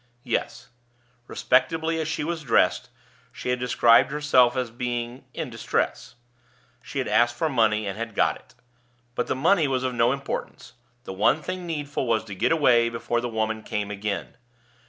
Yes; 0.23 0.69
respectably 1.27 1.99
as 2.01 2.07
she 2.07 2.23
was 2.23 2.41
dressed, 2.41 2.89
she 3.31 3.49
had 3.49 3.59
described 3.59 4.09
herself 4.11 4.55
as 4.57 4.71
being 4.71 5.25
"in 5.35 5.51
distress"; 5.51 6.15
had 6.91 7.07
asked 7.07 7.35
for 7.35 7.49
money, 7.49 7.85
and 7.85 7.95
had 7.99 8.15
got 8.15 8.35
it. 8.35 8.55
But 9.13 9.27
the 9.27 9.35
money 9.35 9.67
was 9.67 9.83
of 9.83 9.93
no 9.93 10.11
importance; 10.11 10.73
the 11.03 11.13
one 11.13 11.43
thing 11.43 11.67
needful 11.67 12.07
was 12.07 12.23
to 12.23 12.33
get 12.33 12.51
away 12.51 12.89
before 12.89 13.21
the 13.21 13.29
woman 13.29 13.61
came 13.61 13.91
again. 13.91 14.37